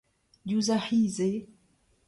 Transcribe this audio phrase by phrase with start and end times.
[0.47, 1.39] Diouzh ar c’hiz eo.